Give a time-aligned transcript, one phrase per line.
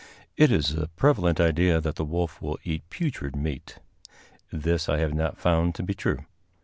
[0.35, 3.77] It is a prevalent idea that the wolf will eat putrid meat.
[4.51, 6.25] This I have not found to be true.